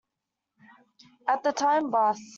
[1.27, 2.19] At the time, Bus.